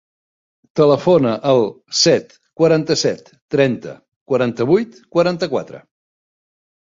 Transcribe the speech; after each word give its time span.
Telefona 0.79 1.33
al 1.51 1.59
set, 1.99 2.33
quaranta-set, 2.61 3.29
trenta, 3.57 3.93
quaranta-vuit, 4.33 4.99
quaranta-quatre. 5.19 5.85